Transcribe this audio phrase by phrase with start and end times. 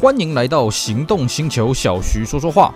[0.00, 2.72] 欢迎来到行动星球，小徐说说话。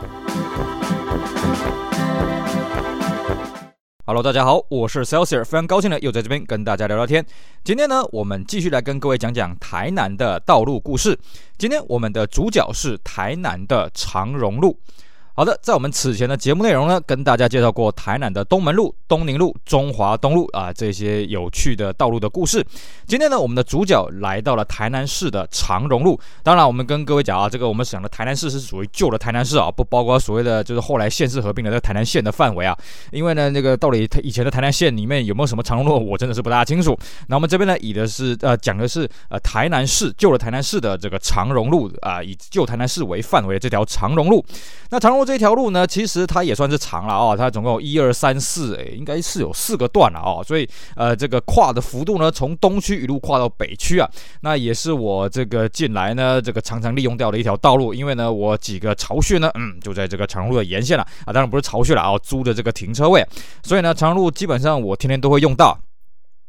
[4.05, 7.25] Hello，大家好，我是 Celsius，非常高兴的又在这边跟大家聊聊天。
[7.63, 11.17] 今天呢，我们继续来跟各位讲讲台南的道路故事。
[11.57, 14.77] 今天我们的主角是台南的长荣路。
[15.35, 22.63] 好的，在我们此前的节目内容呢，跟大家介绍过台南的东门路、东宁路、中华东路啊这些有趣的道路的故事。
[23.07, 26.21] 今天呢，我们的主角来到了台南市的长荣路。
[26.43, 32.77] 当然，我们跟各位讲啊，这个我们想的台南市是属于旧的台南市啊，不包括所谓的就是后来县市合并的这个台南县的范围啊。
[33.11, 36.95] 因为呢，那个到底以前的台南县里面有没有什么长荣路，我真的是不大清楚。
[37.29, 44.45] 那我们这边呢，以的是呃讲的是呃台南市旧的台南市的这个长荣路啊，以旧台南市为范围的这条长荣路。
[44.91, 54.09] 那长荣这条路呢，其实它也算是长了哦，它总共一二三四，诶，应该是有四个段了哦，所以呃，这个跨的幅度呢，从东区一路跨到北区啊，
[54.43, 63.27] 那也是我这个近来呢，这个常常利用掉的一条道路，因为呢，我几个巢穴呢，嗯，就在这个长荣路的沿线了啊，当然不是巢穴了啊，租的这个停车位，
[63.63, 65.79] 所以呢，长荣路基本上我天天都会用到。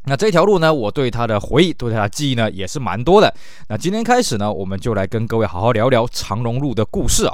[0.06, 3.34] 那这条路呢，我对它的回忆，对它的记忆呢，也是蛮多的。
[3.70, 7.34] 那今天开始呢，我们就来跟各位好好聊聊长荣路的故事啊。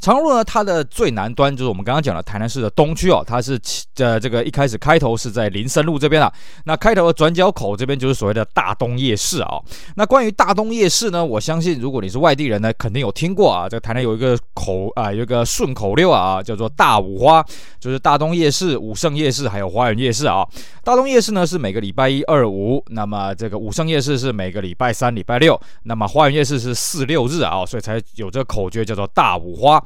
[0.00, 3.60] 长荣路呢，它的最南端就是我们刚刚讲的台南市的东区哦，它是
[3.96, 6.32] 呃这个一开始开头是在林森路这边啊。
[6.64, 9.58] 那开头的转角口这边就是所谓的大东夜市啊。
[9.96, 13.68] 那关于大东夜市呢，我相信如果你是外地人呢，肯定有听过啊。
[13.68, 17.44] 这个台南有一个口啊，有一个顺口溜啊，叫做大五花，
[17.80, 20.46] 就是大东夜市、武圣夜市还有花园夜市啊。
[20.84, 29.82] 大东夜市呢是每个礼拜一、二、五，那么这个武圣夜市是每个礼拜三、礼拜六，那么花园夜市是四六日啊，所以才有这个口诀叫做大五花。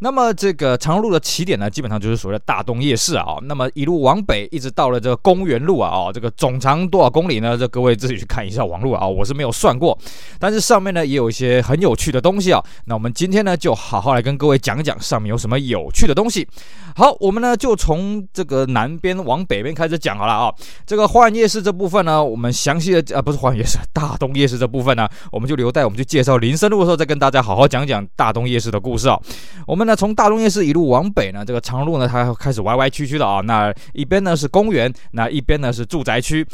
[0.00, 3.36] 那么这个长荣路的起点呢，基本上就是所谓的大东夜市啊。
[3.42, 7.56] 那么一路往北，一直到了这个公园路啊，哦，这个总长多少公里呢？
[7.56, 9.98] 这各位自己去看一下网络啊，我是没有算过。
[10.38, 12.62] 但是上面呢也有一些很有趣的东西啊。
[12.84, 16.46] 那我们今天呢就好好来跟各位讲讲上面有什么有趣的东西。
[16.94, 20.52] 好，我们呢就从这个南边往北边开始讲好了啊。
[20.84, 29.18] 这个花园夜市这部分呢，我们详细的啊不是花园夜市，大东夜市这部分呢，我们就留待我们去介绍林森路的时候再跟大家好好讲讲大东夜市的故事啊。
[29.66, 29.85] 我们。
[29.86, 33.40] 那从大东夜市一路往北呢，这个长路呢，它开始歪歪曲曲的啊。
[33.40, 36.46] 那一边呢是公园，那一边呢是住宅区。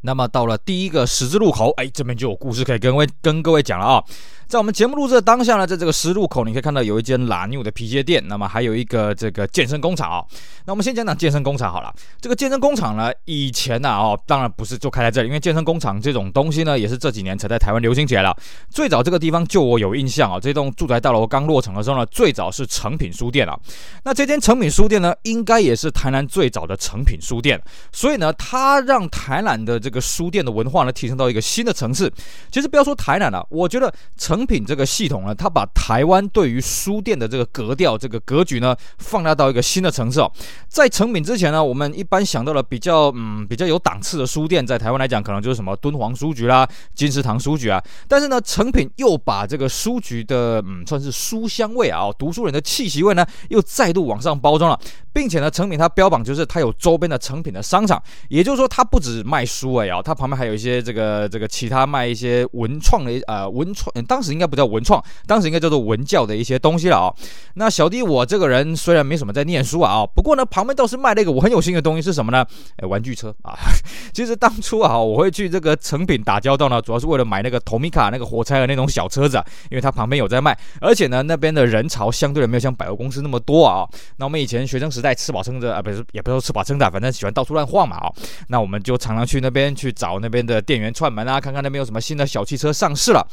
[0.00, 4.04] 那么到了第一个十字路口，哎，这边就有故事可以跟位跟各位讲了啊。
[4.48, 10.24] 在我们节目录制的当下呢，在这个十字路口，你可以看到有一间蓝牛的皮鞋店，那么还有一个这个健身工厂啊。
[10.64, 11.92] 那我们先讲讲健身工厂好了。
[12.18, 18.34] 这个健身工厂呢，以前呢，哦，当然不是就开在这里，因为健身工厂这种东西呢，也是这几年才在台湾流行起来了。
[18.70, 23.54] 最早这个地方，就我有印象啊，这栋住宅大楼刚落成的时候呢，最早是诚品书店啊。
[24.02, 27.60] 那这间诚品书店呢，应该也是台南最早的诚品书店，
[27.92, 32.10] 所以呢，它让台南的这个书店的文化呢，提升到一个新的层次。
[32.50, 40.30] 其实不要说台南了，我觉得诚诚品这个系统呢，它把台湾对于书店的这个格调、这个格局呢，放大到一个新的层次哦。
[40.68, 47.82] 在诚品之前呢，我们一般想到了比较嗯比较有档次的书店，在台湾来讲，可能就是什么敦煌书局啦、金石堂书局啊。
[48.06, 54.78] 但是呢，诚品又把这个书局的嗯算是书香味啊，读书人的气息味呢，又再度往上包装了，
[55.12, 64.27] 并且呢，诚品它标榜就是它有周边的诚品的商场，也就是说，它不止卖书哎啊，它旁边还有一些这个这个其他卖一些文创的呃文创，当时。
[64.32, 67.14] 应该不叫文创，当时应该叫做文教的一些东西了啊、哦。
[67.54, 72.44] 那小弟我这个人虽然没什么在念书啊，不过呢，旁边倒是卖了一个我很有心的东西是什么呢？
[72.76, 73.54] 哎，玩具车啊。
[74.12, 83.86] 其实当初啊，我会去这个成品打交道呢，主要是为了买那个 Tomica 那个火柴的那种小车子，因为它旁边有在卖，而且呢，那边的人潮相对的没有像百货公司那么多啊。
[84.16, 88.12] 那我们以前学生时代吃饱撑着啊，不是也不是说吃饱撑的，反正喜欢到处乱晃嘛啊。
[88.48, 93.26] 那我们就常常去那边去找那边的店员串门啊，看看那边有什么新的小汽车上市了。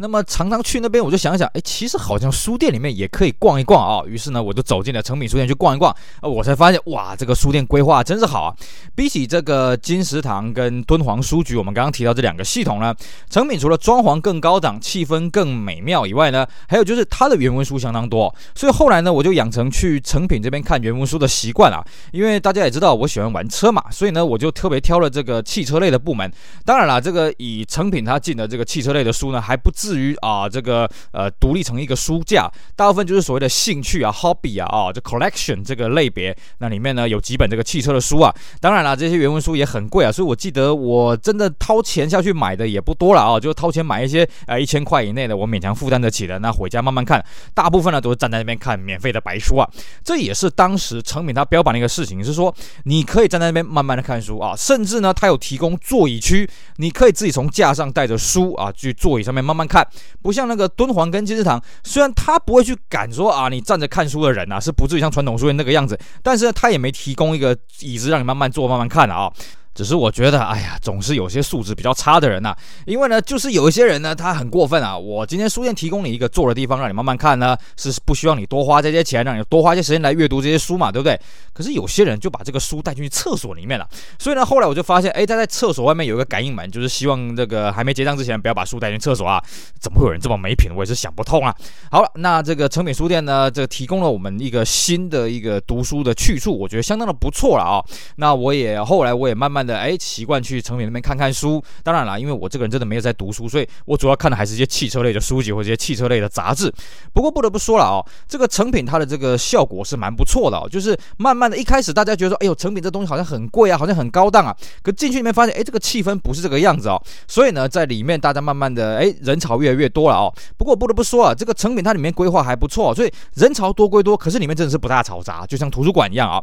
[0.00, 4.02] 那么常常去那边，我就想想，哎，其实好像书店里面也可以逛一逛啊。
[4.06, 5.94] 于是呢，我就走进了诚品书店去逛一逛。
[6.20, 8.56] 啊，我才发现，哇，这个书店规划真是好啊！
[8.94, 12.94] 比起这个金石堂跟敦煌书局，我们刚刚提到这两个系统呢，
[13.28, 18.34] 诚品除了装潢更高档、气氛更美妙以外呢，还有就是它的原文书相当多。
[18.54, 21.84] 所以后来呢，我就养成去诚品这边看原文书的习惯啊。
[22.12, 26.32] 因为大家也知道我喜欢玩车嘛，所以呢，我就特别挑了这个汽车类的部门。
[26.64, 36.36] 当然了，这个以诚品它进的这个汽车类的书呢，还不至至于啊，这个呃独立成一个书架，大部分就是所谓的兴趣啊、hobby 啊、啊这 collection 这个类别。
[36.58, 47.24] 那里面呢有几本这个汽车的书啊，当然了，这些原文书也很贵啊，所以我记得我真的掏钱下去买的也不多了啊，就掏钱买一些呃一千块以内的，我勉强负担得起的，那回家慢慢看。
[47.52, 49.68] 大部分呢都是站在那边看免费的白书啊，
[50.04, 52.54] 这也是当时成品他标榜的一个事情，是说
[52.84, 59.66] 你可以站在那边慢慢的看书啊，甚至呢他有提供座椅区，你可以自己从架上带着书啊去座椅上面慢慢。
[59.70, 59.86] 看，
[60.20, 69.32] 不像那个敦煌跟金字塔，虽然他不会去赶说啊，你站着看书的人啊，是不至于像传统书院那个样子，但是，他也没提供一个椅子让你慢慢坐、慢慢看啊。
[69.74, 72.54] 只是我觉得，哎呀，总是有些素质比较差的人呐、
[72.86, 74.96] 因为呢，就是有一些人呢，他很过分啊。
[74.96, 81.18] 我今天书店提供你一个坐的地方，让你慢慢看呢，是不需要你多花这些钱，让你多花些时间来阅读这些书嘛，对不对？
[81.52, 83.88] 可是有些人就把这个书带进去厕所里面了。
[84.18, 89.42] 所以呢，后来我就发现，哎，他在厕所外面有一个感应门，就是希望这个还没结账之前不要把书带进厕所啊。
[89.78, 90.70] 怎么会有人这么没品？
[90.74, 91.54] 我也是想不通啊。
[91.90, 97.80] 好了，那这个诚品书店呢，这提供了我们一个新的一个读书的去处，我觉得相当的不错了啊、
[98.16, 100.40] 那我也后来我也慢慢的哎习惯。
[100.40, 106.72] 去成品那边看看书，当然了，因为我这个人真的没有在读书，所以我主要看的还是一些汽车类的书籍或者一些汽车类的杂志。
[107.12, 120.32] 不过不得不说了哦，这个成品它的这个效果是蛮不错的哦，就是慢慢的一开始大家觉得说，哎呦，成品这东西好像很贵啊，好像很高档啊，可进去里面发现，哎，这个气氛不是这个样子哦，所以呢，在里面大家慢慢的，哎，人潮越来越多了哦。
[120.56, 126.42] 不过不得不说啊，这个成品它里面规划还不错，所以人潮多归多，可是里面真的是不大嘈杂，就像图书馆一样啊。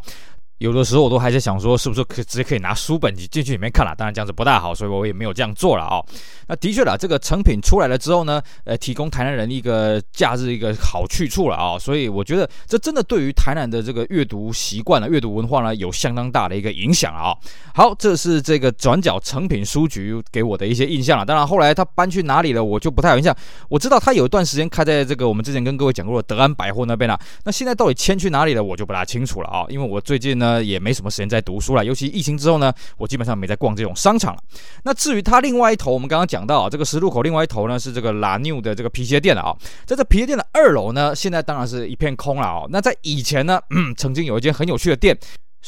[0.60, 3.94] 有的时候我都还在想说，是不是可以直接可以拿书本进去里面看了？
[3.96, 6.02] 当然这样子不大好，所以我也没有这样做了啊、
[6.48, 17.36] 那的确啦，这个成品出来了之后呢，呃，提供台南人一个假日一个好去处了啊、所以我觉得这真的对于台南的这个阅读习惯呢、阅读文化呢，有相当大的一个影响啊、
[17.76, 21.26] 好，这是这个转角成品书局给我的一些印象了。
[21.26, 23.36] 当然后来他搬去哪里了，我就不太有印象。
[23.70, 27.20] 我知道他有一段时间开在这个我们之前跟各位讲过的德安百货那边了。
[27.44, 31.28] 那现在到底迁去哪里了，我就不大清楚了啊、因为我最近呢也没什么时间。
[31.28, 34.42] 在读书了，尤其疫情之后呢，我基本上没在逛这种商场了。
[34.84, 39.56] 那至于它另外一头，我们刚刚讲到啊，这个十字路口另外一头呢是这个 La New 的这个皮鞋店了啊。
[39.86, 42.66] 在这皮鞋店的二楼呢，现在当然是一片空了啊。
[42.70, 43.60] 那在以前呢，
[43.98, 45.18] 曾经有一间很有趣的店。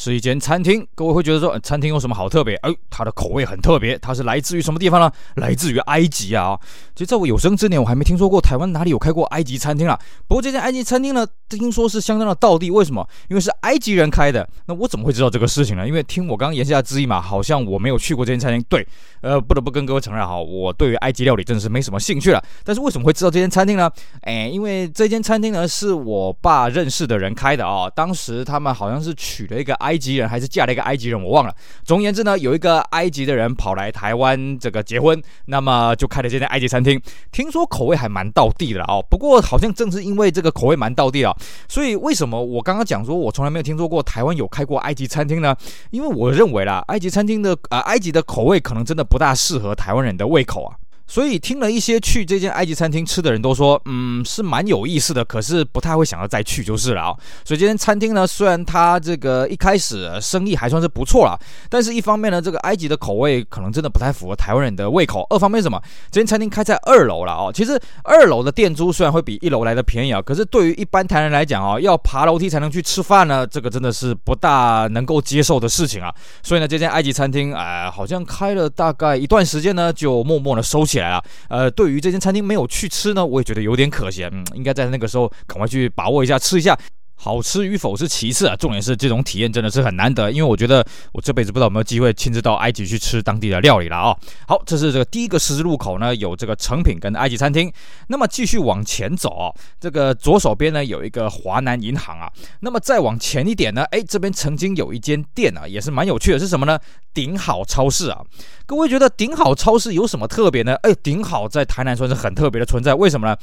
[0.02, 2.56] 是一间餐厅，各位会觉得说，餐厅有什么好特别？
[2.62, 5.12] 哎，它的口味很特别，它是来自于什么地方呢？
[5.36, 6.58] 来自于埃及啊！
[6.96, 10.00] 其实在我有生之年，我还没听说过台湾哪里有开过埃及餐厅啊。
[10.26, 12.72] 不过这间埃及餐厅呢，听说是相当的道地。
[12.72, 13.06] 为什么？
[13.28, 14.48] 因为是埃及人开的。
[14.68, 15.86] 那我怎么会知道这个事情呢？
[15.86, 18.66] 因为听我刚刚言下之意嘛，好像我没有去过这间餐厅。
[18.70, 18.88] 对，
[19.20, 22.42] 呃，不得不跟各位承认哈，我对于埃及料理真的是没什么兴趣了。
[22.64, 23.92] 但是为什么会知道这间餐厅呢？
[24.22, 27.90] 哎，因为这间餐厅呢是我爸认识的人开的啊。
[27.90, 29.78] 当时他们好像是娶了一个。
[29.89, 31.56] 埃埃及人还是嫁了一个埃及人，我忘了。
[31.84, 37.02] 总而言之呢，有一个埃及的人跑来台湾这个结婚，那么就开了这间埃及餐厅。
[37.32, 39.04] 听说口味还蛮道地的哦。
[39.10, 41.36] 不过好像正是因为这个口味蛮道地啊，
[41.68, 45.56] 所以为什么我刚刚讲说我从来没有听说过台湾有开过埃及餐厅呢？
[45.90, 50.76] 因为我认为啦，埃及餐厅的呃埃及的口味可能真的不大适合台湾人的胃口啊。
[51.10, 57.16] 所以听了一些去这间埃及餐厅吃的人都说，嗯，是蛮有意思的，可是不太会想要再去就是了啊。
[57.44, 61.36] 所以这间餐厅呢，虽然它这个一开始生意还算是不错啦，
[61.68, 65.82] 但是一方面呢，这个埃及的口味可能真的不太符合台湾人的胃口；二方面什么？
[66.12, 67.52] 这间餐厅开在二楼了哦。
[67.52, 76.14] 其实二楼的店租虽然会比一楼来的便宜啊，可是对于一般台湾人来讲啊，要爬楼梯才能去吃饭呢，这个真的是不大能够接受的事情啊。
[76.44, 81.10] 所以呢，这间埃及餐厅哎，好像开了大概一段时间呢，就默默的收起来。
[81.10, 86.78] 来了，呃，对于这间餐厅没有去吃呢，我也觉得有点可惜，嗯，应该在那个时候赶快去把握一下，吃一下。
[87.22, 90.82] 好吃与否是其次啊，重点是这种体验真的是很难得，因为我觉得
[91.12, 94.16] 我这辈子不知道有没有机会亲自到埃及去吃当地的料理了啊、
[94.48, 97.70] 好，这是这个第一个十字路口呢，有这个成品跟埃及餐厅。
[98.08, 102.32] 那么继续往前走啊、这个左手边呢有一个华南银行啊。
[102.62, 106.80] 那么再往前一点呢，哎，这边曾经有一间店啊，也是蛮有趣的，是什么呢？
[107.20, 108.22] 顶好超市啊。
[108.66, 110.76] 各位觉得顶好超市有什么特别呢？
[110.84, 113.36] 哎，顶好在台南算是很特别的存在，为什么呢？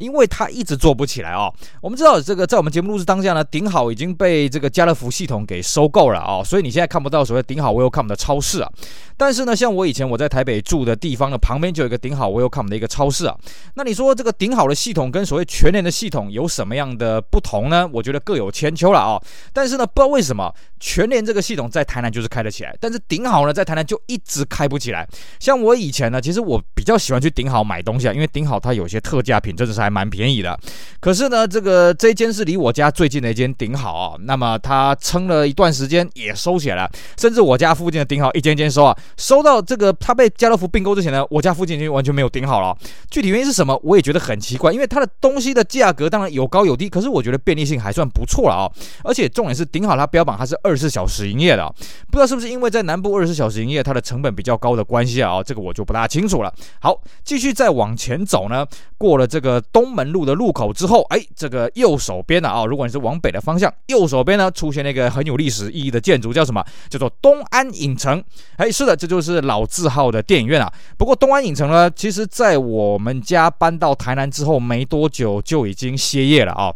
[0.00, 1.48] 因为它一直做不起来啊、
[1.80, 3.22] 我们知道这个在我们节目录制当。
[3.22, 8.68] 下呢，顶好已经被这个家乐福系统给收购了啊、所以你现在看不到所谓顶好 Welcome 的超市啊。
[9.16, 13.36] 但是呢，像我以前我在台北住的地方呢，旁边就有一个顶好 Welcome 的一个超市啊。
[13.74, 17.88] 那你说这个顶好的系统跟所谓全联的系统有什么样的不同呢？
[17.92, 19.22] 我觉得各有千秋了啊、
[19.52, 25.06] 但是呢，不知道为什么全联这个系统在台南就是开得起来，但是顶顶好呢在台南就一直开不起来。
[25.38, 30.58] 像我以前呢，其实我比较喜欢去顶好买东西啊，因为顶好它有些特价品真的是还蛮便宜的。
[31.00, 38.96] 可是呢，这个这一间是离我家最近的一间顶好啊，那么它撑了一段时间也收起来了，甚至我家附近的顶好一间一间收啊。
[39.16, 42.76] 收到这个，它被家乐福并购之前呢，我家附近就完全没有顶好了。
[43.10, 44.72] 具体原因是什么，我也觉得很奇怪。
[44.72, 48.64] 因为它的东西的价格当然有高有低，可是我觉得便利性还算不错了啊。
[49.04, 51.66] 而且重点是顶好它标榜它是二十四小时营业的，
[52.10, 56.54] 不知道是不是因为在南部二十四小时营业，它的成本比较高的关系啊，哦，这个我就不大清楚了。
[56.80, 58.64] 好，继续再往前走呢，
[58.96, 66.64] 过了这个东门路的路口之后，哎，这个右手边呢啊，如果你是往北的方向，右手边呢出现了一个很有历史意义的建筑，叫什么？
[66.88, 68.22] 叫做东安影城。
[68.56, 70.72] 哎，是的，这就是老字号的电影院啊。
[70.96, 76.72] 不过东安影城呢，其实在我们家搬到台南之后没多久就已经歇业了啊。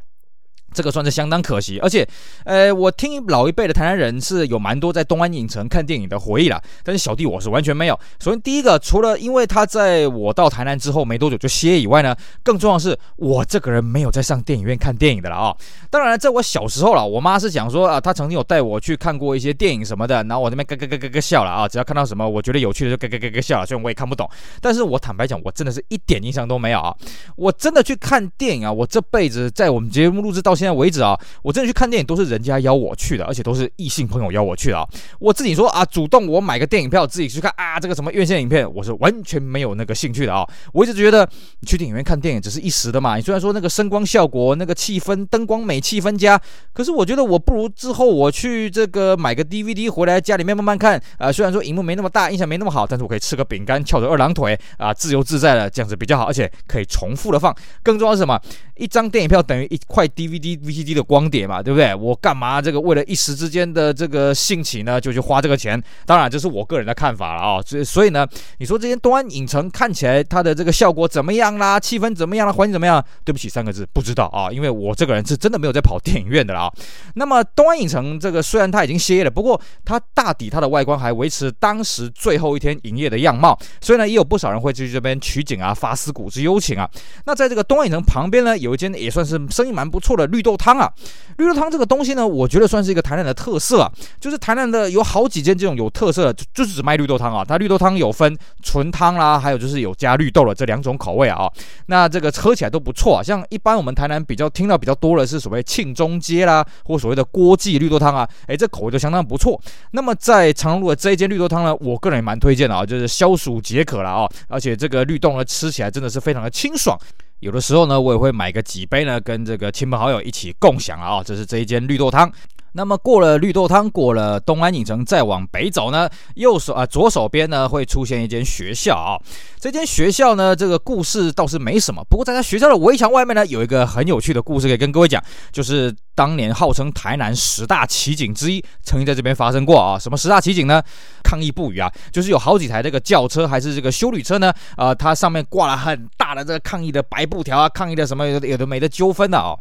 [0.76, 2.06] 这个算是相当可惜，而且，
[2.44, 7.98] 呃，我听老一辈的台南人是有蛮多在东安影城看电影的回忆啦，但是小弟我是完全没有。
[8.20, 15.56] 首先，第一个，除了因为他在我到台南之后没多久就歇以外呢，更重要的是我这个人没有在上电影院看电影的了啊。
[15.88, 24.28] 当然，在我小时候了，我妈是讲说啊，她曾经有带我去看过一些电影什么的，然后我那边咯咯咯咯咯笑了啊，只要看到什么我觉得有趣的就咯咯咯咯笑了，虽然我也看不懂，
[24.60, 26.94] 但是我坦白讲，我真的是一点印象都没有啊。
[27.36, 34.84] 我真的去看电影啊，我这辈子在我们节目录制到现现在为止啊，我真的去看电影都是人家邀我去的，而且都是异性朋友邀我去的啊。
[35.20, 40.44] 我自己说啊，主动我买个电影票自己去看啊，这个什么院线影片，我是完全没有那个兴趣的啊。
[40.72, 41.28] 我一直觉得
[41.64, 43.14] 去电影院看电影只是一时的嘛。
[43.14, 46.40] 你虽然说那个声光效果、那个气氛、灯光美、气氛佳，
[46.72, 51.30] 可是我觉得我不如之后我去这个买个 DVD 回来家里面慢慢看啊。
[51.30, 57.54] 虽然说荧幕没那么大，印象没那么好，但是我可以吃个饼干，翘着二郎腿啊，自由自在的这样子比较好，而且可以重复的放。
[57.84, 58.40] 更重要是什么？
[58.76, 61.94] 一张电影票等于一块 DVD、VCD 的光碟嘛，对不对？
[61.94, 65.82] 我干嘛这个为了一时之间的这个兴起呢，就去花这个钱？
[66.04, 67.60] 当然这是我个人的看法了啊。
[67.62, 68.26] 所以所以呢，
[68.58, 71.78] 你说这间东安影城看起来它的这个效果怎么样啦？
[71.78, 72.52] 气氛怎么样啦？
[72.52, 73.04] 环境怎么样？
[73.24, 76.70] 对不起，三个字不知道啊，因为我这个人是真的没有在跑电影院的啦。
[77.14, 83.58] 那么东安影城这个虽然它已经歇业了，不过它大抵它的外观还维持当时最后一天营业的样貌。
[83.80, 86.88] 所以呢，也有不少人会去这边取景啊，发思古之幽情啊。
[87.24, 90.90] 那在这个东安影城旁边呢，有一间也算是生意蛮不错的绿豆汤啊。
[91.38, 93.92] 绿豆汤这个东西呢，我觉得算是一个台南的特色啊。
[94.18, 97.44] 就是台南的有好几间这种有特色的，就就是只卖绿豆汤啊。
[97.44, 101.50] 它绿豆汤有分纯汤啦，还有就是有加绿豆的这两种口味啊。
[101.86, 103.22] 那这个喝起来都不错啊。
[103.22, 109.60] 像一般我们台南比较听到比较多的是所谓庆中街啦，或所谓的郭记绿豆汤啊，诶，这口味都相当不错。
[109.90, 114.28] 那么在长荣的这一间绿豆汤呢，我个人也蛮推荐的啊，就是消暑解渴了啊。
[114.48, 116.98] 而且这个绿豆呢，吃起来真的是非常的清爽。
[117.46, 121.22] 有的时候呢，我也会买个几杯呢，跟这个亲朋好友一起共享啊。
[121.24, 122.28] 这是这一间绿豆汤。
[122.72, 129.14] 那么过了绿豆汤，过了东安影城，再往北走呢，右手啊左手边呢会出现一间学校啊。
[129.60, 132.04] 这间学校呢，这个故事倒是没什么。
[132.10, 135.22] 不过在它学校的围墙外面呢，有一个很有趣的故事可以跟各位讲，
[135.52, 139.96] 就是当年号称台南十大奇景之一，曾经在这边发生过啊。
[139.96, 140.82] 什么十大奇景呢？
[141.22, 149.54] 抗议不语啊，就是有好几台这个轿车还是这个修旅车呢，啊、它上面挂了很大的这个抗议的白布条啊，抗议的什么有的有的没的纠纷的啊。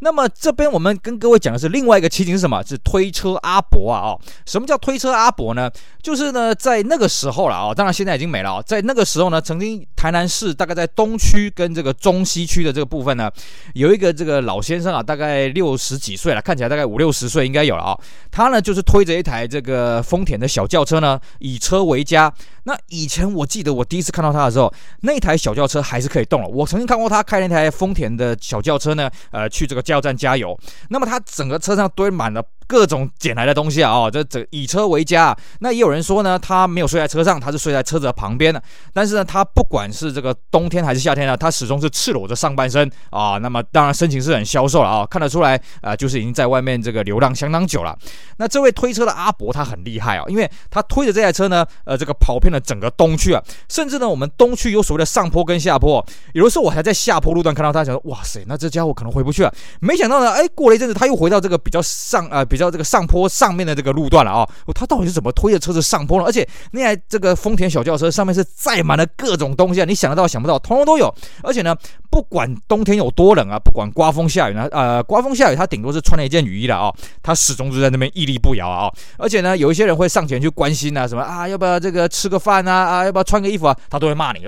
[0.00, 2.62] 那么这边我们跟各位讲的是另外一个奇景是什么？
[2.64, 4.10] 是推车阿伯啊！
[4.10, 5.70] 哦，什么叫推车阿伯呢？
[6.02, 8.62] 就是呢，在那个时候了啊，当然现在已经没了啊。
[8.62, 13.30] 在那个时候呢，曾经台南市大概在东区跟这个中西区的这个部分呢，
[13.74, 17.98] 有一个这个老先生啊，大概六十十几岁了，看起来大概五六十岁应该有了啊。
[18.30, 22.32] 他呢就是推着一台这个丰田的小轿车呢，以车为家。
[22.64, 26.48] 那以前我记得我第一次看到他的时候，那台小轿车还是可以动了。
[26.48, 30.58] 我曾经看过他开那台丰田的小轿车呢，呃，去这个加油站加油。
[30.88, 32.42] 那么他整个车上堆满了。
[32.66, 35.38] 各种捡来的东西啊，哦，这这以车为家啊。
[35.60, 38.62] 那也有人说呢，他没有睡在车上，他是睡在车子的旁边的。
[38.90, 43.36] 但是呢，他不管是这个冬天还是夏天呢，他始终是赤裸着上半身啊。
[43.36, 47.94] 那么当然身形是很消瘦了啊，看得出来啊，就是已经在外面这个流浪相当久了。
[48.38, 59.52] 那这位推车的阿伯他很厉害啊，因为他推着这台车呢，呃，这个跑遍整个东区啊，甚至呢，我们东区有所谓的上坡跟下坡，有的时候我还在下坡路段看到他，想说哇塞，那这家伙可能回不去了。
[59.80, 62.38] 没想到呢，哎，过了一阵子他又回到这个比较上啊。
[62.38, 66.24] 呃比较这个上坡上面的这个路段了啊，他到底是怎么推着车子上坡呢？
[66.26, 71.12] 而且那台这个丰田小轿车上面是载满了各种东西啊，你想得到想不到，通通都有。
[71.42, 71.74] 而且呢，
[72.10, 76.92] 不管冬天有多冷啊，不管刮风下雨呢，呃，刮风下雨他顶多是穿了一件雨衣了啊，
[77.22, 78.92] 他始终就在那边屹立不摇啊。
[79.16, 84.44] 而且呢，有一些人会上前去关心啊，什么啊，要不要这个吃个饭啊，啊，要不要穿个衣服啊，他都会骂你，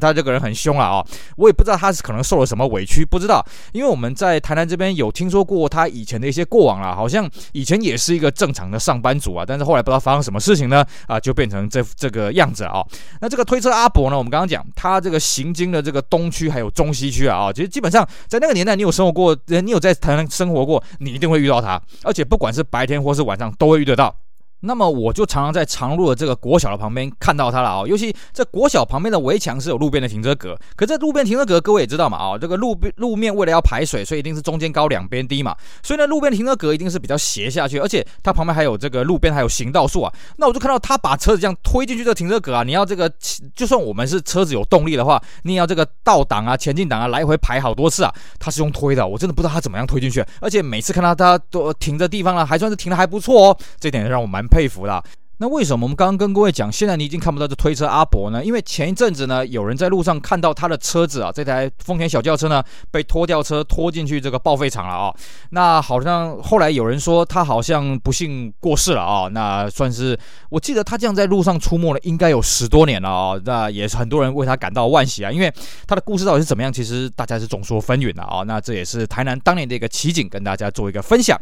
[0.00, 1.06] 他这个人很凶了啊。
[1.36, 7.22] 我也不知道他是可能受了什么委屈，不知道，因为我们在台南这边有听说过他以前的一些过往了，好像。
[7.52, 12.82] 以前也是一个正常的上班族啊，但是后来不知道发生什么事情呢，啊，就变成这这个样子啊。
[13.20, 24.14] 那这个推车阿伯呢，我们刚刚讲他这个行经的这个东区还有中西区啊，啊，其实基本上在那个年代，你有生活过，你有在台南生活过，你一定会遇到他，而且不管是白天或是晚上都会遇得到。
[24.62, 43.12] 那么我就常常在长路的这个国小的旁边看到它了啊，尤其这国小旁边的围墙是有路边的停车格，可这路边停车格各位也知道嘛啊，这个路边路面为了要排水，所以一定是中间高两边低嘛，所以呢路边停车格一定是比较斜下去，而且它旁边还有这个路边还有行道树啊，那我就看到他把车子这样推进去这个停车格啊，你要这个
[43.54, 55.02] 就算我们是车子有动力的话，你也要这个倒档啊、前进档啊来回排好多次啊，他是用推的，我真的不知道他怎么样推进去，而且每次看到他都停的地方呢，还算是停的还不错哦，这点让我蛮佩服啦。
[55.38, 58.44] 那为什么我们刚刚跟各位讲，现在你已经看不到这推车阿伯呢？
[58.44, 65.12] 因为前一阵子呢，有人在路上看到他的车子啊，这台丰田小轿车呢，被拖吊车拖进去这个报废厂了啊、
[65.50, 70.16] 那好像后来有人说他好像不幸过世了啊、那算是
[70.48, 75.52] 我记得他这样在路上出没了，应该有十多年了啊、那也是很多人为他感到惋惜啊，因为
[75.88, 78.44] 他的故事到底是怎么样，其实大家是众说纷纭的啊。
[78.46, 81.36] 那这也是台南当年的一个奇景，跟大家做一个分享。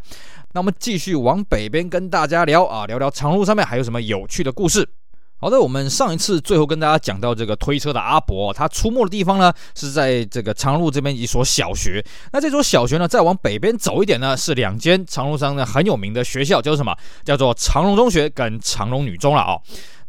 [0.53, 4.89] 那我们继续往北边跟大家聊啊，聊聊长路上面还有什么有趣的故事。
[5.37, 12.05] 好的，我们上一次最后跟大家讲到这个推车的阿伯，他出没的地方呢是在这个长路这边一所小学。
[12.33, 16.95] 那这所小学呢，再往北边走一点呢，是两间长路上呢很有名的学校，叫做什么？
[17.25, 19.57] 叫做长荣中学跟长荣女中了啊、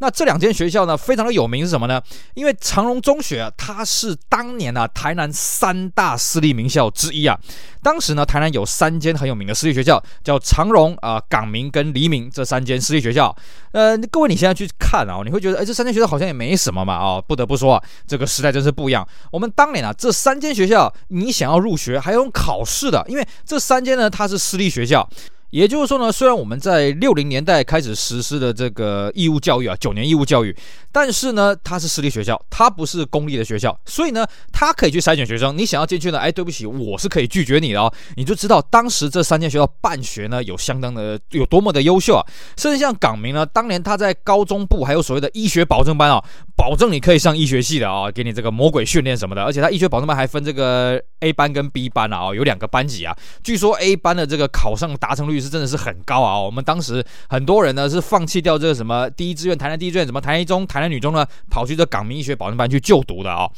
[0.01, 2.01] 那这两间学校呢，非常的有名是什么呢？
[2.33, 7.37] 因为长荣中学啊，它是当年啊台南三大私立名校之一啊。
[7.83, 13.35] 当时呢，台南有三间很有名的私立学校，叫长荣啊、港明跟黎明这三间私立学校。
[13.73, 17.21] 呃，各位你现在去看啊，你会觉得，哎，这三间学校好像也没什么嘛啊。
[17.21, 19.07] 不得不说啊，这个时代真是不一样。
[19.31, 25.07] 我们当年啊，这三间学校你想要入学还要用考试的，因为这三间呢，它是私立学校。
[25.51, 30.55] 也就是说呢，虽然我们在六零年代开始实施的这个义务教育啊，九年义务教育，
[30.93, 35.57] 但是呢，它是私立学校，它不是公立的学校，所以呢，它可以去筛选学生。
[35.57, 37.93] 你想要进去呢，哎，对不起，我是可以拒绝你的哦。
[38.15, 42.25] 你就知道当时这三间学校办学呢，有相当的有多么的优秀啊。
[42.55, 46.23] 甚至像港明呢，当年他在高中部还有所谓的医学保证班啊，
[46.55, 49.43] 保证你可以上医学系的啊，给你这个魔鬼训练什么的。
[49.43, 53.13] 而且他医学保证班还分这个 A 班跟 B 班啊，有两个班级啊。
[53.43, 55.40] 据说 A 班的这个考上达成率。
[55.41, 56.39] 是真的是很高啊！
[56.39, 63.49] 我们当时很多人呢是放弃掉这个什么第一志愿，台南第一志愿，什么台南一中、台南女中呢，跑去这港明医学保证班去就读的啊。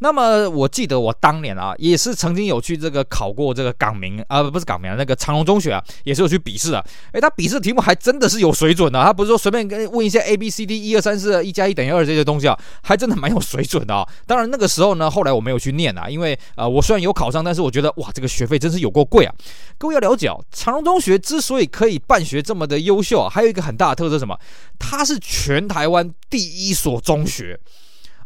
[0.00, 6.84] 那么我记得我当年啊，也是曾经有去这个考过这个港明啊，不是港明啊，那个长荣中学啊，也是有去笔试啊。
[7.12, 14.06] 诶，他笔试题目还真的是有水准的，他不是说随便跟问一些 A B C D 一二三四一加一等于二这些东西啊，还真的蛮有水准的啊。
[14.24, 19.34] 当然那个时候呢，后来我没有去念啊，因为呃，我虽然有考上，但是我觉得哇，这个学费真是有够贵啊。
[19.76, 24.34] 各位要了解哦，长荣中学之所以可以办学这么的优秀啊，还有一个很大的特色什么？
[24.78, 27.60] 它是全台湾第一所中学。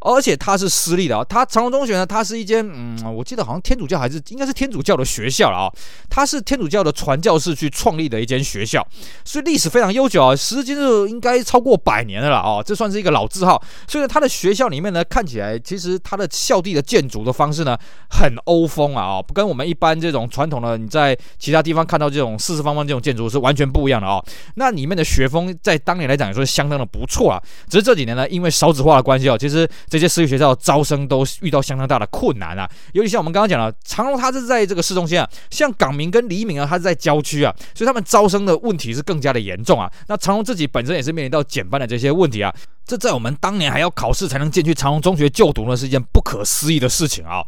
[0.05, 5.73] 而且它是私立的啊，它长荣中学呢，它是一间嗯，我记得好像天主教还是应该是天主教的学校了啊，
[6.11, 8.85] 它是天主教的传教士去创立的一间学校，
[9.25, 13.63] 所以历史非常悠久啊，时间是应该超过百年的了啊，这算是一个老字号。
[13.87, 17.79] 所以呢，它的学校里面呢，看起来其实它的校地的建筑的方式呢，
[18.11, 24.21] 很欧风啊啊，不跟我们一般这种传统的你在其他地方看到这种四四方方这种建筑是完全不一样的啊。
[24.57, 29.69] 那里面的学风在当年来讲也说是相当的不错啊，只是这几年呢，因为少子化的关系啊，其实。
[29.93, 39.93] 这些私立学校招生都遇到相当大的困难啊，尤其像我们刚刚讲了，长隆它是在这个市中心啊，像港明跟黎明啊，它是在郊区啊，所以他们招生的问题是更加的严重啊。
[40.09, 42.51] 那长隆自己本身也是面临到减班的这些问题啊，
[42.87, 47.43] 这在我们当年还要考试才能进去长荣中学就读呢，是一件不可思议的事情啊。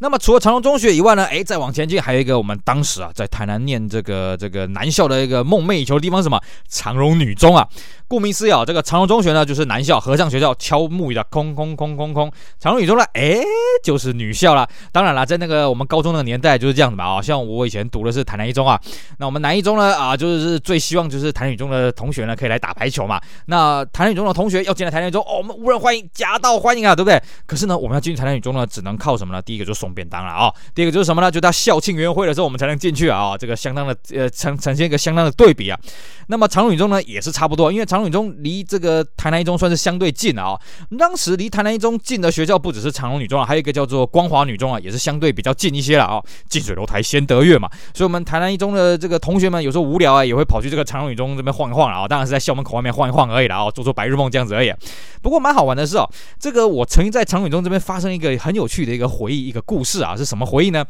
[0.00, 6.40] 那么除了长荣中学以外呢，诶，再往前进还有一个我们当时啊在台南念这个这个男校的一个梦寐以求的地方什么？
[6.68, 7.68] 长荣女中啊。
[8.06, 12.32] 顾名思义啊，这个长荣中学呢就是男校，和尚学校敲木鱼的空空空空空。
[12.58, 13.42] 长荣女中呢，诶，
[13.84, 14.66] 就是女校了。
[14.90, 18.80] 当然了，在那个我们高中那个年代就是这样子嘛啊，像我以前读的是台南一中啊，
[19.18, 23.20] 那我们南一中呢啊，就是最希望就是台南女中的同学呢可以来打排球嘛。
[23.44, 27.20] 那台南女中的同学要进了台南女中，哦，我们无人欢迎，夹道欢迎啊，对不对？
[27.46, 29.42] 可是呢，我们要进去台南女中呢，只能靠什么呢？
[29.42, 31.28] 第一个就是送便当了啊，第二个就是什么呢？
[31.28, 35.76] 就到校庆园会的时候我们才能进去啊，这个相当的呃呈呈现一个相当的对比啊。
[36.28, 40.56] 那么长荣女中呢也是差不多，因为长荣女中离这个台南一中算是相对近啊。
[40.96, 46.22] 当时离台南一中近的学校不只是长荣女中啊，还有一个叫做光华女中啊，也是相对比较近一些了啊。
[46.48, 52.06] 近水楼台先得月嘛，所以我们台南一中的这个同学们有时候无聊啊，也会跑去这个长荣女中这边晃一晃啊。
[52.06, 54.67] 当然是在校门口外面晃一晃而已了啊，做做白日梦这样子而已。
[55.20, 60.84] 不过蛮好玩的是哦，这个我曾经在长远中这边发生一个很有趣的一个回忆，一个故事啊，是什么回忆呢？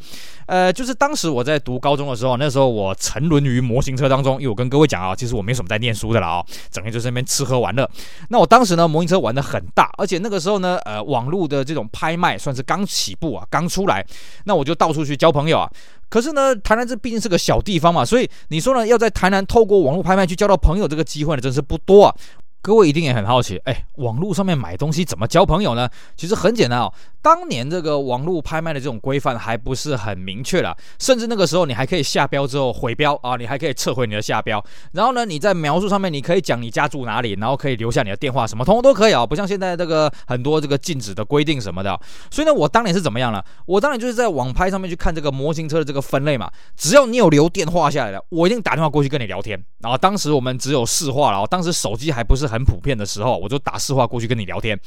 [0.45, 7.89] 呃，就是当时我在读高中的时候，那时候我沉沦于模型车当中，因为我跟各位讲啊，其实我没什么在念书的了啊，整天就在那边吃喝玩乐。
[8.29, 14.05] 那我当时呢，模型车玩得很大，而且那个时候呢，呃，网络的这种拍卖算是刚起步啊，刚出来，
[14.45, 15.69] 那我就到处去交朋友啊。
[16.09, 22.15] 可是呢，台南这毕竟是个小地方嘛，所以你说呢，要在台南透过网络拍卖去交到朋友，这个机会呢，真是不多啊。
[22.61, 25.89] 各位一定也很好奇，哎，网络上面买东西怎么交朋友呢？
[26.17, 26.91] 其实很简单哦。
[27.21, 34.63] 当年这个网络拍卖的这种规范还不是很明确了，甚至那个时候你还可以下标之后毁标啊，你还可以撤回你的下标。
[34.91, 41.97] 然后呢，你在描述上面你可以讲你家住哪里，然后可以留下你的电话，什么通通都可以啊，不像现在这个很多这个禁止的规定什么的。
[42.29, 43.41] 所以呢，我当年是怎么样呢？
[43.65, 49.61] 我当年就是在网拍上面去看这个模型车的这个分类嘛，只要你有留电话下来的，我一定打电话过去跟你聊天。
[49.79, 54.77] 然后当时我们只有市话了，当时手机还不是很普遍的时候，我就打市话过去跟你聊天。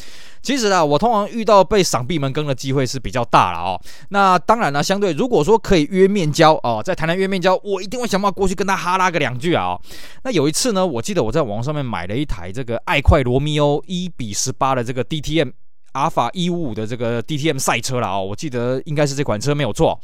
[0.42, 3.80] 其实啊，我通常遇到被赏闭门羹的机会是比较大了哦。
[4.10, 9.78] 那当然呢，相对如果说可以约面交哦，在台南约面交，我一定会想办法过去跟他哈拉个两句啊。
[10.24, 15.52] 那有一次呢，我记得我在网上面买了一台这个爱快罗密欧一比十八的这个 DTM
[15.92, 19.98] 阿尔法一五五的这个 DTM 赛车了哦，我记得应该是这款车没有错。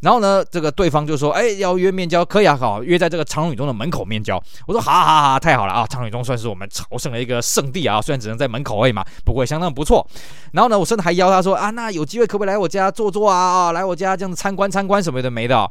[0.00, 5.86] 然后呢，这个对方就说：“哎，要约面交，可以啊，好，约在这个长隆宇中的门口面交。”我说：“好好好，太好了啊！
[5.86, 10.06] 长隆宇中算是我们朝圣的一个圣地啊，虽然只能在门口而已嘛，不过也相当不错。”
[10.52, 13.36] 然后呢，我甚至还邀他说：“啊，那有机会可不可以来我家坐坐啊？
[13.36, 15.70] 啊，来我家这样子参观参观什么的没的。”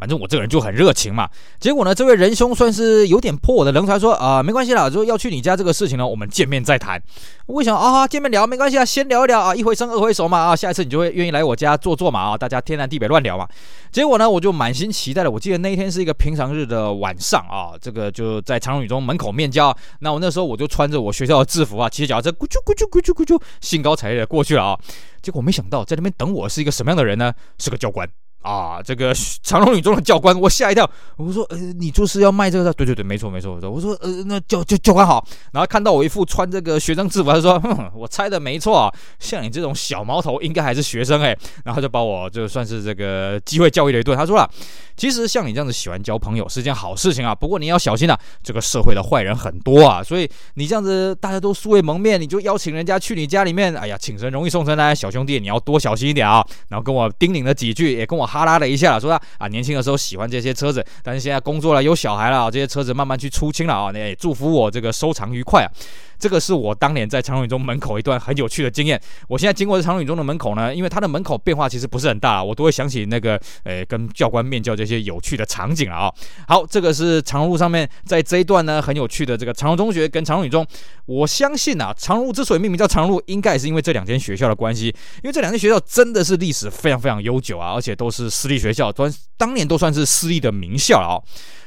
[0.00, 7.00] 反正我这个人就很热情嘛，结果呢，这位仁兄算是有点破我的冷场，说啊、没关系啦，说要去你家这个事情呢，我们见面再谈。
[7.46, 13.46] 我想啊，见面聊没关系啊，先聊一聊啊，一回生二回熟嘛啊，下一次你就会愿意来我家坐坐嘛啊，大家天南地北乱聊嘛。
[13.92, 19.76] 结果呢，我就满心期待的，我记得那一天是一个平常日的晚上啊，这个就在长荣宇中门口面交。
[19.98, 24.78] 那我那时候我就穿着我学校的制服啊，骑着脚踏车咕啾咕啾咕啾咕啾，兴高采烈的过去了啊。
[25.20, 27.34] 结果没想到在那边等我是一个什么样的人呢？
[27.58, 28.08] 是个教官。
[28.42, 30.88] 啊，这个常荣宇中的教官，我吓一跳。
[31.18, 32.72] 我说，呃，你就是要卖这个？
[32.72, 33.58] 对对对，没错没错。
[33.70, 35.22] 我说，呃，那教教教官好。
[35.52, 41.36] 然后看到我一副穿这个学生制服，他说，哼，我猜的没错啊，像你这种小毛头，应该还是学生哎。
[41.64, 44.16] 然后就把我就算是这个机会教育了一顿。
[44.16, 44.50] 他说了，
[44.96, 56.42] 其实像你这样子喜欢交朋友是件好事情啊，不过你要小心啊，这个社会的坏人很多啊，所以你这样子大家都素未谋面，你就邀请人家去你家里面，哎呀，请神容易送神难，小兄弟你要多小心一点啊。
[56.68, 58.29] 然后跟我叮咛了几句，也跟我。
[58.30, 65.68] 哈拉了一下，说他啊，年轻的时候喜欢这些车子，但是现在工作了，有小孩了，这些车子慢慢去出清了啊，那也祝福我这个收藏愉快啊。
[66.20, 69.00] 这个是我当年在长荣宇中门口一段很有趣的经验。
[69.26, 76.12] 我现在经过这常荣宇中的门口呢，因为它的门口变化其实不是很大，我都会想起那个呃跟教官面交这些有趣的场景了啊。
[76.46, 80.66] 好，这个是长隆路上面在这一段呢很有趣的这个长荣中学跟长荣宇中。
[81.06, 84.86] 我相信啊，常荣路之所以命名叫常荣路，应该也是因为这两间学校的关系，
[85.22, 91.16] 因为这两间学校真的是历史非常非常悠久啊，而且都是私立学校，当当年都算是私立的名校了啊。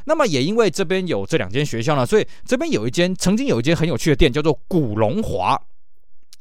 [0.06, 5.60] 那么也因为这边有这两间学校呢，所以这边有一间曾经有一间很有趣的店，叫做古龙华。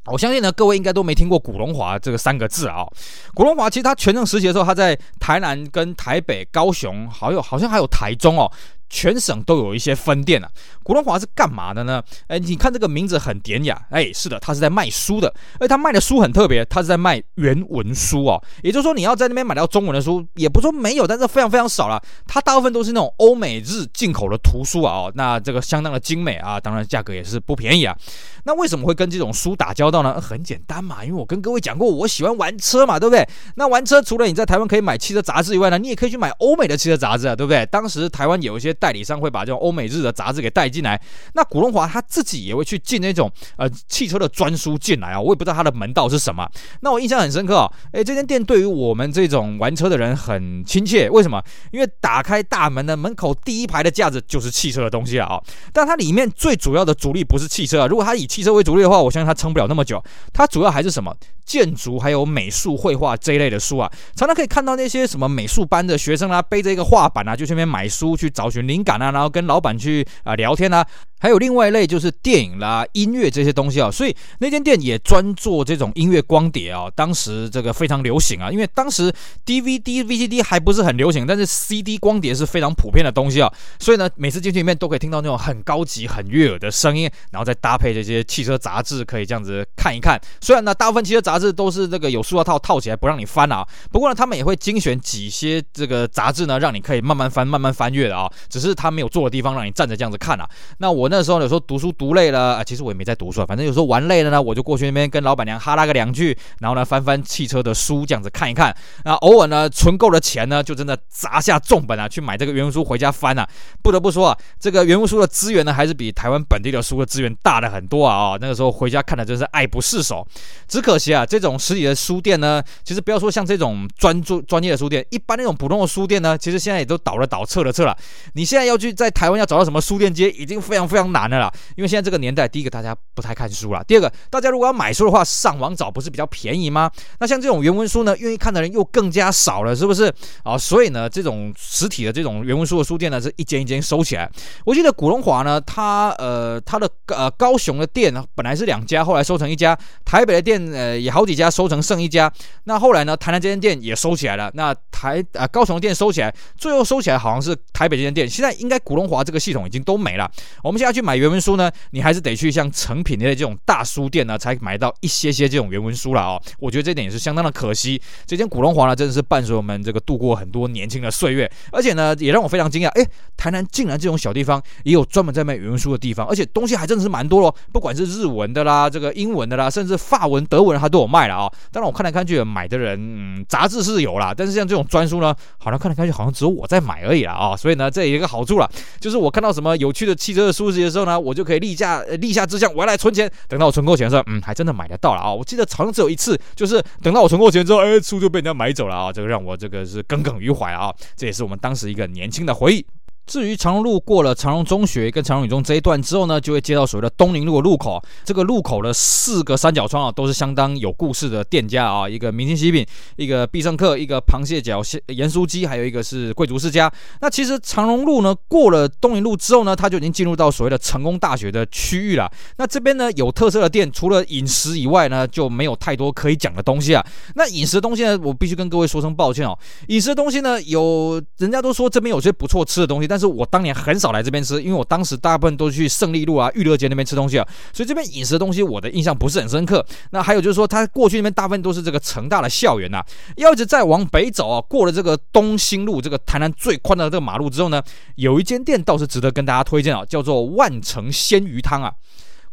[0.07, 2.85] 我相信呢，各位应该都没听过古龙华这个三个字啊。
[3.33, 8.51] 古龙华其实他全盛时期的时候，他在台南、跟台北、高雄，还有好像还有台中哦。
[8.93, 10.47] 全省都有一些分店啊。
[10.83, 12.01] 古龙华是干嘛的呢？
[12.27, 13.81] 哎，你看这个名字很典雅。
[13.89, 15.33] 哎，是的，他是在卖书的。
[15.59, 18.41] 而他卖的书很特别，他是在卖原文书哦。
[18.61, 21.99] 也就是说，你要在那边买到中文的书，也不说没有，但是非常非常少了。
[22.27, 24.93] 它大部分都是那种欧美日进口的图书啊。
[24.93, 27.97] 哦，那这个相当的精美啊，当然价格也是不便宜啊。
[28.43, 30.21] 那为什么会跟这种书打交道呢？
[30.21, 33.27] 很简单嘛，因为我跟各位讲过，我喜欢玩车嘛，对不对？
[33.55, 37.65] 那玩车除了你在台湾可以买汽车杂志以外呢，你也可以去买欧美的汽车杂志啊，对不对？
[37.67, 38.71] 当时台湾有一些。
[38.83, 41.01] 代理商会把这种欧美日的杂志给带进来，
[41.35, 46.45] 那古龙华他自己也会去进那种呃汽车的专书进来啊，我也不知道他的门道是什么。
[46.81, 51.41] 那我印象很深刻啊，诶，这间店对于我们这种玩车的人很亲切，为什么？
[51.71, 55.41] 因为打开大门的门口第一排的架子就是汽车的东西啊，
[55.71, 60.03] 但它里面最主要的主力不是汽车啊，如果它以汽车为主力的话，我相信它撑不了那么久。
[60.33, 61.15] 它主要还是什么？
[61.45, 70.85] 建筑还有美术绘画这一类的书啊，常常可以看到那些什么美术班的学生啊，背着一个画板啊，就去那边买书去找寻灵感啊，然后跟老板去啊、聊天啊。
[71.19, 79.09] 还有另外一类就是电影啦、音乐这些东西啊，所以那间店也专做这种音乐光碟啊，当时这个非常流行啊，因为当时
[79.45, 90.19] DVD、VCD 还不是很流行，但是 CD 光碟是非常普遍的东西啊，所以呢，每次进去里面都可以听到那种很高级、很悦耳的声音，然后再搭配这些汽车杂志，可以这样子看一看。
[90.41, 93.65] 虽然呢，大部分汽车杂杂志都是这个有塑料套套起来不让你翻啊。
[93.91, 98.31] 不过呢，他们也会精选几些这个杂志呢，让你可以慢慢翻、慢慢翻阅的啊。
[98.47, 100.47] 只是他没有坐的地方让你站着这样子看啊。
[100.77, 108.71] 那我那时候有时候读书读累了啊，其实我也没在读书啊，反正有时候玩累了呢，我就过去那边跟老板娘哈拉个两句，然后呢翻翻汽车的书这样子看一看。
[109.03, 113.49] 那偶尔呢存够了钱呢，就真的砸下重本啊去买这个原文书回家翻啊。
[113.81, 118.13] 不得不说啊，这个原文书的资源呢，还是比台湾本地的书的资源大了很多啊。
[118.13, 120.23] 哦，那个时候回家看的真是爱不释手。
[120.67, 127.97] 只可惜啊，这种实体的书店呢，其实不要说像这种专注专业的书店，一般那种普通的书店呢，其实现在也都倒了倒，撤了撤了。
[128.33, 131.51] 你现在要去在台湾要找到什么书店街，已经非常非常难的了。
[131.75, 136.89] 因为现在这个年代，第一个大家不太看书了，第二个大家如果要买书的话，上网找不是比较便宜吗？
[137.19, 140.57] 那像这种原文书呢，愿意看的人又更加少了，是不是啊？
[140.57, 144.29] 所以呢，这种实体的这种原文书的书店呢，是一间一间收起来。
[144.65, 152.31] 我记得古龙华呢，他呃他的呃高雄的店呢，本来是两家，后来收成一家；台北的店呃也好几家，收成剩一家。
[152.65, 154.51] 那后来呢，台南这间店也收起来了。
[154.55, 158.27] 那台呃高雄店收起来，最后收起来好像是台北这间店。
[158.27, 160.29] 现在应该古龙华这个系统已经都没了。
[160.63, 166.41] 我们现在去买原文书呢，你还是得去像诚品那些这种大书店呢，才买到一些些这种原文书了哦。
[166.59, 168.01] 我觉得这点也是相当的可惜。
[168.25, 172.87] 这间古龙华呢，真的是伴随我们这个度过很多年轻的岁月，而且呢，也让我非常惊讶。
[172.89, 173.05] 哎，
[173.37, 177.53] 台南竟然这种小地方也有专门在卖原文书的地方，而且东西还真的是蛮多咯。
[177.71, 181.51] 不管是日文的啦，这个英文的啦，甚至法文、德文，它都有我卖了啊。
[181.71, 187.55] 当然，我看来看去，买的人，嗯，杂志是有啦，但是像这种专书呢，好像看来看去，好像只有我在买而已了啊。
[187.55, 193.29] 所以呢，这也有一个好处了，就是我看到什么有趣的汽车的书籍的时候呢，我就可以立下立下志向，我要来存钱。
[193.47, 195.33] 等到我存够钱的时候，嗯，还真的买得到了啊。
[195.33, 199.11] 我记得好像只有一次，就是等到我存够钱之后，哎，书就被人家买走了啊。
[199.11, 200.93] 这个让我这个是耿耿于怀啊。
[201.15, 202.85] 这也是我们当时一个年轻的回忆。
[203.25, 208.01] 至于长荣路过了长荣中学跟长荣女中这一段之后呢，就会接到所谓的东宁路的路口。
[208.25, 216.91] 这个路口的四个三角窗啊，都是相当有故事的店家啊，一个明星西饼，一个必胜客，一个螃蟹脚盐酥鸡，还有一个是贵族世家。
[217.21, 222.29] 那其实长荣路呢，过了东宁路之后呢，它就已经进入到所谓的成功大学的区域了。
[222.57, 227.01] 那这边呢，有特色的店，除了饮食以外呢，就没有太多可以讲的东西啊。
[227.35, 229.57] 那饮食的东西呢，我必须跟各位说声抱歉哦。
[229.87, 233.12] 饮食的东西呢，有人家都说这边有些不错吃的东西。
[233.13, 239.85] 但是我当年很少来这边吃，因为我当时大部分都去胜利路啊、玉乐街那边吃东西啊，所以这边饮食的东西我的印象不是很深刻。
[240.09, 243.05] 那还有就是说，它过去那边大部分都是这个成大的校园呐、啊，
[243.37, 247.79] 要一直再往北走啊，过了这个东兴路这个台南最宽的这个马路之后呢，
[248.15, 251.93] 有一间店倒是值得跟大家推荐啊，叫做万城鲜鱼汤啊。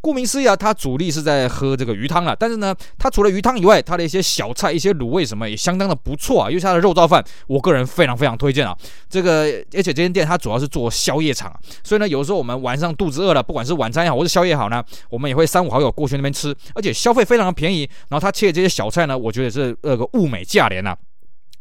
[0.00, 2.34] 顾名思义啊，它主力是在喝这个鱼汤了。
[2.34, 6.48] 但是呢，它除了鱼汤以外，它的一些小菜、一些卤味什么也相当的不错啊。
[6.48, 8.76] 因为它的肉燥饭，我个人非常非常推荐啊。
[9.08, 9.42] 这个，
[9.74, 17.88] 而且这间店它主要是做宵夜场，所以呢，有时候我们晚上肚子饿了，不管是晚餐也好，或是宵夜好呢，我们也会三五好友过去那边吃，而且消费非常的便宜。
[18.08, 20.96] 然后他切的这些小菜呢，我觉得是那个物美价廉呐。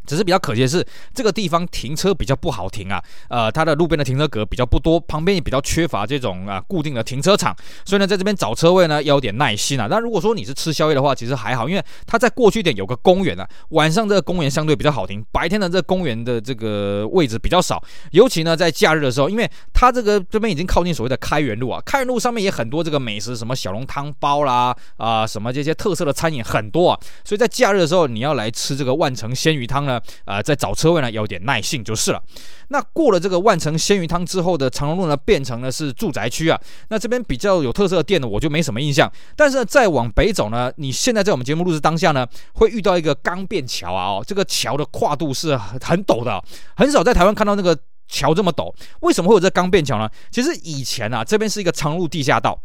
[0.10, 9.86] 只是比较可惜的是，这个地方停车比较不好停啊，呃，它的路边的停车格比较不多，旁边也比较缺乏这种啊固定的停车场，所以呢，在这边找车位呢要有点耐心啊。
[9.88, 17.80] 那如果说你是吃宵夜的话，其实还好，因为它在过去点有个公园啊，晚上这个公园相对比较好停，白天的这个公园的这个位置比较少，
[18.12, 19.48] 尤其呢在假日的时候，因为
[19.80, 29.98] 它这个这边已经靠近所谓的开元路啊，开元路上面也很多这个美食，什么小笼汤包啦啊、什么这些特色的餐饮很多啊，所以在假日的时候你要来吃这个万城鲜鱼汤呢。
[30.26, 32.22] 呃，在找车位呢，要有点耐性就是了。
[32.68, 36.60] 那过了这个万城鲜鱼汤之后的长荣路呢，变成了是住宅区啊。
[36.89, 39.10] 那这边比较有特色的店呢，我就没什么印象。
[39.38, 46.44] 但是呢，再往北走呢，你现在在我们节目录制当下呢，会遇到一个钢便桥啊，哦，这个桥的跨度是很很陡的，
[46.76, 47.78] 很少在台湾看到那个
[48.10, 48.74] 桥这么陡。
[49.00, 50.10] 为什么会有这钢便桥呢？
[50.30, 52.62] 其实以前啊，这边是一个长路地下道。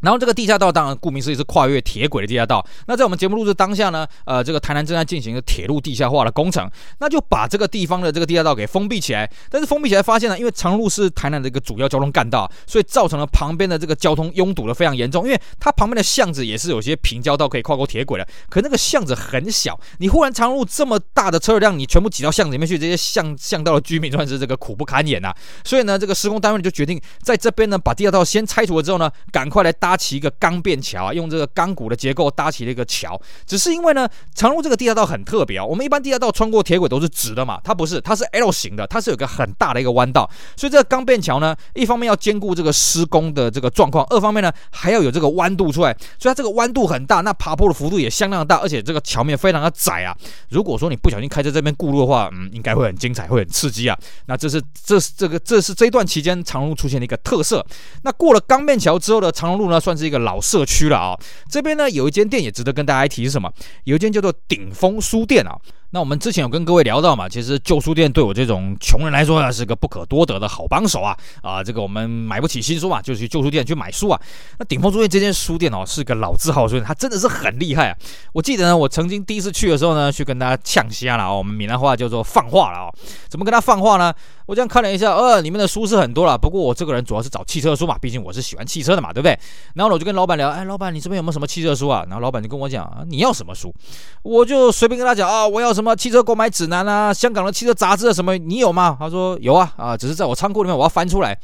[0.00, 2.64] 然后这个地下道当然顾名思义是跨越铁轨的地下道。
[2.86, 9.30] 那在我们节目录制当下呢，呃，这个台南正在进行一个铁路地下化的工程，那就把这个地方的这个地下道给封闭起来。
[9.50, 15.24] 但是封闭起来发现呢，因为长路是台南的一个主要交通干道，所以造成了旁边的这个交通拥堵的非常严重。
[15.24, 29.94] 因为它旁边的巷子也是有些平交道可以跨过铁轨的，可那个巷子很小，你忽然长路这么大的车流量，你全部挤到巷子里面去，这些巷巷道的居民算是这个苦不堪言呐、所以呢，这个施工单位就决定在这边呢把地下道先拆除了之后呢，赶快来搭。
[29.96, 33.18] 起一个钢便桥啊，用这个钢骨的结构搭起了一个桥。
[33.46, 35.64] 只是因为呢，长荣这个地下道很特别啊。
[35.64, 40.28] 我们一般地下道穿过铁轨都是直的嘛，它不是，它是 L 型的，它是有个很大的一个弯道。
[40.56, 45.96] 所以这个钢便桥呢，一方面要兼顾这个施工的这个状况，二方面呢还要有这个弯度出来。
[46.18, 50.12] 所以它这个弯度很大，那爬坡的幅度也相当大，而且这个桥面非常的窄啊。
[50.48, 53.96] 如果说你不小心开在这边过路的话，嗯，应该会很精彩，会很刺激啊。
[54.26, 57.64] 那这是这是这个这是这一段期间长路出现的一个特色。
[58.02, 59.73] 那过了钢便桥之后的长路呢？
[59.74, 61.18] 呢，算是一个老社区了啊。
[61.50, 63.52] 这边呢，有一间店也值得跟大家提，是什么？
[63.84, 65.58] 有一间叫做鼎峰书店啊。
[65.90, 71.62] 那我们之前有跟各位聊到嘛，其实旧书店对我这种穷人来说呢，是个不可多得的好帮手啊啊！
[71.62, 74.20] 这个我们买不起新书嘛，就去旧书店去买书啊。
[74.58, 77.96] 那鼎峰书店这间书店哦，是个老字号书店，它真的是很厉害啊。
[78.32, 82.94] 我记得呢，我曾经第一次去的时候呢，去跟大家呛虾了哦，我们闽南话叫做放话了哦。
[83.28, 84.12] 怎么跟他放话呢？
[84.46, 89.38] 我这样看了一下，呃，里面的书是很多了，不过我这个人主要是找汽车书嘛，毕竟我是喜欢汽车的嘛，对不对？
[89.74, 92.04] 然后呢，我就跟老板聊，哎，老板，你这边有没有什么汽车书啊？
[92.08, 93.74] 然后老板就跟我讲，啊，你要什么书？
[94.22, 98.96] 我就随便跟他讲啊，我要什么汽车购买指南啊，香港的汽车杂志啊，什么你有吗？
[98.98, 101.38] 他说有啊，啊，只是在我仓库里面，我要翻出来。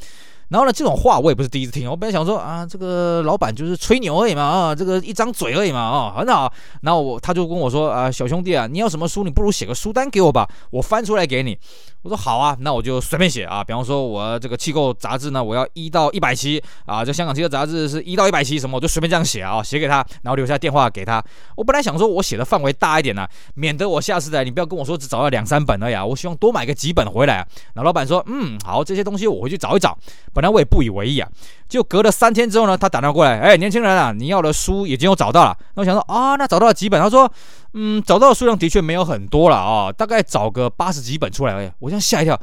[0.51, 1.89] 然后呢，这种话我也不是第一次听。
[1.89, 6.53] 我本来想说啊，这个老板就是吹牛而已嘛，啊，这个一张嘴而已嘛，啊，很好。
[6.83, 11.57] 然后我他就跟我说啊，小兄弟啊，你要什么书，你不如写个书单给我吧，我翻出来给你。
[12.03, 13.63] 我说好啊，那我就随便写啊。
[13.63, 21.23] 比方说，我这个气购杂志呢，我要一到一百期啊，这香港汽车杂志是一到一百期，什么我就随便这样写啊，写给他，然后留下电话给他。
[21.57, 27.47] 我本来想说我写的范围大一点呢，免得我下次来你不要跟我说只找到两三本而已，我希望多买个几本回来啊。
[27.75, 29.97] 然后老板说，嗯，好，这些东西我回去找一找。
[30.41, 31.29] 本来我也不以为意啊，
[31.69, 35.55] 就隔了三天之后呢，他打电话过来，哎，年轻人啊，你要的书已经有找到了。
[35.75, 36.99] 那我想说啊，那找到了几本？
[36.99, 37.31] 他说，
[37.75, 41.71] 嗯，找到的数量的确没有很多了啊，大概找个八十几本出来而已。
[41.79, 42.35] 我这样吓一跳，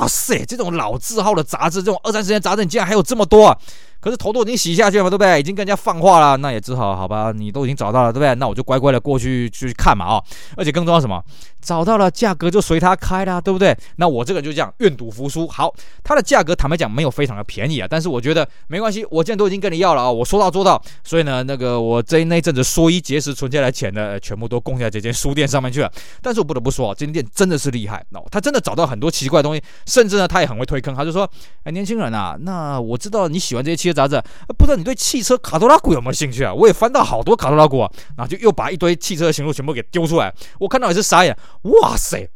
[0.00, 3.58] 哇塞，这种老字号的杂志，这种二三十年杂志，你竟然还有这么多啊！
[4.02, 5.38] 可是头都已经洗下去了嘛，对不对？
[5.38, 8.34] 已经跟人家放话了，那也只好好吧，你都已经找到了，对不对？
[8.34, 10.24] 那我就乖乖的过去去看嘛，哦，
[10.56, 11.22] 而且更重要什么？
[11.60, 13.72] 找到了，价格就随他开啦，对不对？
[13.96, 15.46] 那我这个就这样愿赌服输。
[15.46, 20.82] 好，它的价格坦白讲没有非常的便宜啊，但是我觉得没关系，我现在都已经跟你要了啊，我说到做到。
[21.04, 25.92] 所以呢，那个我这那阵子缩衣节食存下来钱呢，全部都供在这间书店上面去了。
[26.20, 30.92] 但是我不得不说啊，这间店真的是厉害哦，他真的找到很多奇怪的东西，甚至呢，他也很会推坑。
[30.92, 31.30] 他就说
[31.62, 34.22] ：“哎，年轻人啊，那我知道你喜欢这些杂志，
[34.58, 36.52] 不知道你对汽车卡托拉古有没有兴趣啊？
[36.52, 42.28] 我也翻到好多卡托拉古啊，然后就又把一堆汽车的型录全部给丢出来，我看到也是傻眼，哇塞！”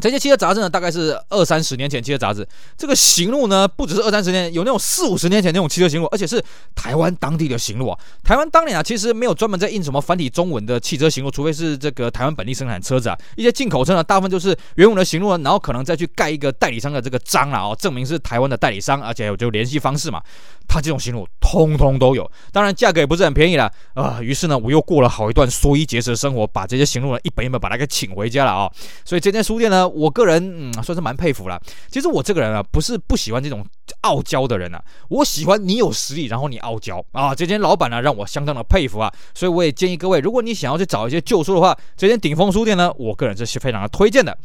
[0.00, 2.48] 这些汽车杂志呢，大概是二三十年前汽车杂志。
[2.78, 6.42] 这个行录呢，不只是二三十年，有那种四五十年前那种汽车行录，而且是
[6.74, 7.96] 台湾当地的行录啊。
[8.24, 13.18] 台湾当年啊，其实没有专门在印什么繁体中文的汽车行录，除非是这个台湾本地生产车子啊。
[13.36, 20.20] 一些进口车呢，大部分就是原文的行录，然后可能再去盖一个代理商的这个章啊，哦，证明是台湾的代理商，而且有就联系方式嘛。
[20.68, 24.18] 他这种行路通通都有，当然价格也不是很便宜了啊。
[24.20, 28.70] 于是呢，我又过了好一段缩衣节食的生活，把这些行路呢一本一本把它给请回家了啊。
[29.04, 31.60] 所以这间书店呢，我个人嗯算是蛮佩服了。
[31.90, 33.64] 其实我这个人啊，不是不喜欢这种
[34.02, 37.34] 傲娇的人啊，我喜欢你有实力，然后你傲娇啊。
[37.34, 39.12] 这间老板呢，让我相当的佩服啊。
[39.34, 44.36] 所以我也建议各位，如果你想要去找一些旧书的话，这间鼎峰书店呢，我个人是非常的推荐的。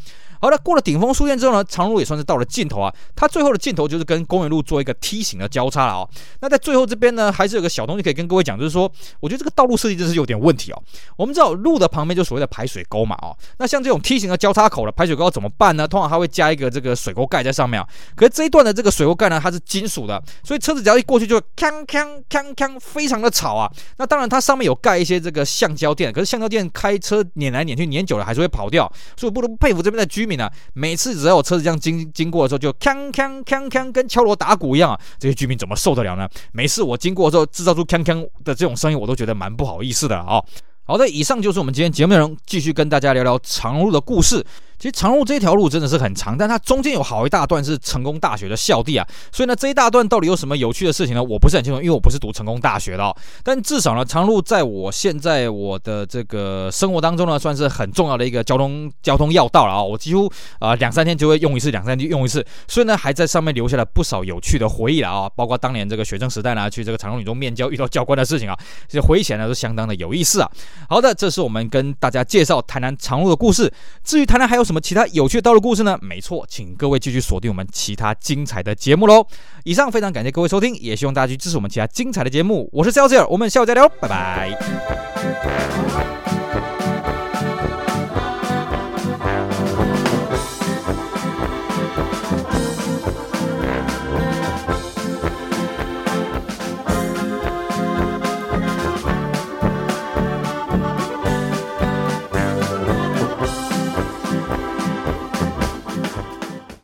[0.41, 2.93] 好了，过了顶峰书店之后呢，长路也算是到了尽头啊。
[3.15, 6.09] 它最后的尽头就是跟公园路做一个梯形的交叉了哦。
[6.41, 10.83] 那在最后这边呢，还是有个小东西可以跟各位讲，就是说，我觉得这个道路设计真是有点问题哦。
[11.15, 13.35] 我们知道路的旁边就所谓的排水沟嘛哦。
[13.57, 15.87] 那像这种梯形的交叉口的排水沟怎么办呢？
[15.87, 17.87] 通常它会加一个这个水沟盖在上面啊。
[18.15, 23.71] 可是这一段的这个水沟盖呢，它是金属的，所以车子只要一过去就锵锵锵锵，非常的吵啊。
[23.97, 30.25] 那当然它上面有盖一些这个橡胶垫，可是橡胶垫开车碾来碾去碾久了还是会跑掉，所以我不得不佩服这边的居
[30.73, 31.17] 每次。
[31.17, 34.99] 只要我车子这样经经过的时候，就锵锵锵锵，跟敲锣打鼓一样啊！
[35.17, 36.29] 这些居民怎么受得了呢？
[36.51, 40.43] 每次我经过的时候，制造出锵锵的这种声音，我都觉得蛮不好意思的啊、
[40.83, 44.45] 好的，以上就是我们今天节目内容，继续跟大家聊聊长路的故事。
[44.79, 51.23] 其实长路这条路真的是很长，但它中间有好一大段是成功大学的校地啊，所以呢，这一大段到底有什么有趣的事情呢？
[51.23, 53.15] 我不是很清楚，因为我不是读成功大学的哦。
[53.43, 68.55] 但至少呢，长路在我现在我的这个生活当中呢，算是很重要的一个交通交通要道了啊、我几乎啊两三天就会用一次，两三天用一次，所以呢，还在上面留下了不少有趣的回忆了啊、包括当年这个学生时代呢，去这个长荣女中面交遇到教官的事情啊，
[68.87, 70.51] 这回忆起来呢都相当的有意思啊。
[70.87, 73.71] 好的，这是我们跟大家介绍台南长路的故事。
[74.03, 75.97] 至于台南还有什么其他有趣的道路故事呢？
[76.01, 79.25] 没错，请各位继续锁定我们其他精彩的节目喽。
[79.63, 82.69] 以上非常感谢各位收听，也希望大家去支持我们其他精彩的节目。
[82.73, 84.51] 我是肖杰尔，我们下午再聊，拜拜。